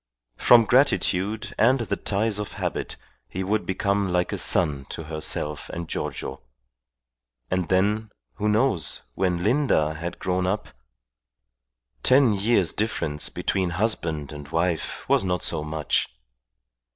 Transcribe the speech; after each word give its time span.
From 0.37 0.65
gratitude 0.65 1.53
and 1.59 1.81
the 1.81 1.95
ties 1.95 2.39
of 2.39 2.53
habit 2.53 2.97
he 3.29 3.43
would 3.43 3.67
become 3.67 4.11
like 4.11 4.33
a 4.33 4.37
son 4.39 4.87
to 4.89 5.03
herself 5.03 5.69
and 5.69 5.87
Giorgio; 5.87 6.41
and 7.51 7.69
then, 7.69 8.09
who 8.37 8.49
knows, 8.49 9.03
when 9.13 9.43
Linda 9.43 9.93
had 9.93 10.17
grown 10.17 10.47
up.... 10.47 10.69
Ten 12.01 12.33
years' 12.33 12.73
difference 12.73 13.29
between 13.29 13.69
husband 13.77 14.31
and 14.31 14.47
wife 14.47 15.07
was 15.07 15.23
not 15.23 15.43
so 15.43 15.63
much. 15.63 16.07